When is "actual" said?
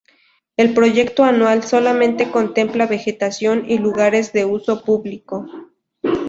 1.23-1.61